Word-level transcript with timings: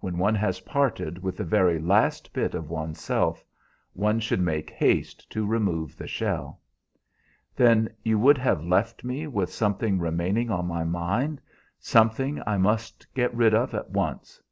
When 0.00 0.18
one 0.18 0.34
has 0.34 0.58
parted 0.62 1.22
with 1.22 1.36
the 1.36 1.44
very 1.44 1.78
last 1.78 2.32
bit 2.32 2.56
of 2.56 2.70
one's 2.70 3.00
self, 3.00 3.44
one 3.92 4.18
should 4.18 4.40
make 4.40 4.68
haste 4.70 5.30
to 5.30 5.46
remove 5.46 5.96
the 5.96 6.08
shell." 6.08 6.60
"Then 7.54 7.88
you 8.02 8.18
would 8.18 8.36
have 8.38 8.64
left 8.64 9.04
me 9.04 9.28
with 9.28 9.52
something 9.52 10.00
remaining 10.00 10.50
on 10.50 10.66
my 10.66 10.82
mind, 10.82 11.40
something 11.78 12.42
I 12.48 12.58
must 12.58 13.06
get 13.14 13.32
rid 13.32 13.54
of 13.54 13.72
at 13.72 13.90
once. 13.90 14.42